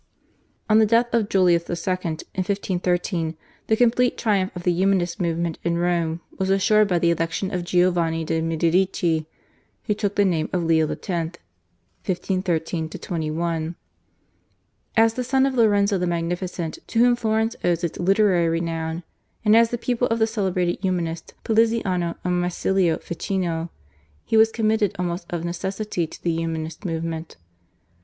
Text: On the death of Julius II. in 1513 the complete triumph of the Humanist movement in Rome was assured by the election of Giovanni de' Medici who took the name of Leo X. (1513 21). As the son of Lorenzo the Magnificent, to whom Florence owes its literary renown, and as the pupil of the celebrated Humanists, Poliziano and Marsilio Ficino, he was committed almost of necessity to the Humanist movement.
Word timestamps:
On 0.67 0.79
the 0.79 0.85
death 0.87 1.13
of 1.13 1.29
Julius 1.29 1.69
II. 1.69 1.73
in 2.01 2.09
1513 2.09 3.37
the 3.67 3.75
complete 3.77 4.17
triumph 4.17 4.51
of 4.55 4.63
the 4.63 4.73
Humanist 4.73 5.21
movement 5.21 5.59
in 5.63 5.77
Rome 5.77 6.21
was 6.39 6.49
assured 6.49 6.87
by 6.87 6.97
the 6.97 7.11
election 7.11 7.53
of 7.53 7.63
Giovanni 7.63 8.25
de' 8.25 8.41
Medici 8.41 9.27
who 9.83 9.93
took 9.93 10.15
the 10.15 10.25
name 10.25 10.49
of 10.51 10.63
Leo 10.63 10.89
X. 10.89 11.07
(1513 11.07 12.89
21). 12.89 13.75
As 14.97 15.13
the 15.13 15.23
son 15.23 15.45
of 15.45 15.53
Lorenzo 15.53 15.99
the 15.99 16.07
Magnificent, 16.07 16.79
to 16.87 16.97
whom 16.97 17.15
Florence 17.15 17.55
owes 17.63 17.83
its 17.83 17.99
literary 17.99 18.49
renown, 18.49 19.03
and 19.45 19.55
as 19.55 19.69
the 19.69 19.77
pupil 19.77 20.07
of 20.07 20.17
the 20.17 20.25
celebrated 20.25 20.79
Humanists, 20.81 21.33
Poliziano 21.43 22.15
and 22.23 22.41
Marsilio 22.41 22.97
Ficino, 22.97 23.69
he 24.25 24.35
was 24.35 24.51
committed 24.51 24.95
almost 24.97 25.31
of 25.31 25.45
necessity 25.45 26.07
to 26.07 26.23
the 26.23 26.35
Humanist 26.35 26.85
movement. 26.85 27.37